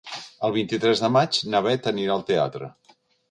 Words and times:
El 0.47 0.53
vint-i-tres 0.55 1.03
de 1.03 1.11
maig 1.17 1.41
na 1.55 1.61
Bet 1.67 1.91
anirà 1.93 2.17
al 2.17 2.25
teatre. 2.31 2.71